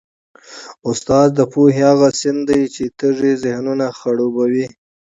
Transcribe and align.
استاد 0.89 1.27
د 1.37 1.39
پوهې 1.53 1.81
هغه 1.89 2.07
سیند 2.19 2.41
دی 2.49 2.61
چي 2.75 2.85
تږي 2.99 3.31
ذهنونه 3.43 3.85
خړوبوي. 3.99 4.65